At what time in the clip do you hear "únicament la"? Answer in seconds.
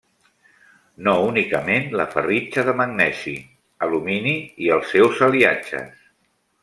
1.25-2.07